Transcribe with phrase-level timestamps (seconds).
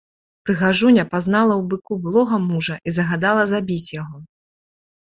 [0.45, 4.17] Прыгажуня пазнала ў быку былога мужа і загадала забіць яго.